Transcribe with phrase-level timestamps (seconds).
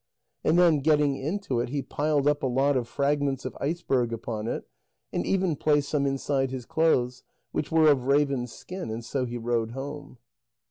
[0.43, 4.47] And then, getting into it, he piled up a lot of fragments of iceberg upon
[4.47, 4.67] it,
[5.13, 8.89] and even placed some inside his clothes, which were of ravens' skin.
[8.89, 10.17] And so he rowed home.